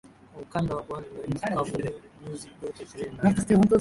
kwa 0.33 0.41
ukanda 0.43 0.75
wa 0.75 0.81
pwani 0.81 1.05
na 1.15 1.27
nchi 1.27 1.41
kavu 1.55 1.77
nyuzi 2.27 2.47
joto 2.61 2.83
ishirini 2.83 3.17
na 3.23 3.31
nne 3.31 3.69